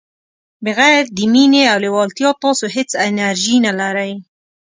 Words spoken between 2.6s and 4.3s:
هیڅ انرژي نه لرئ.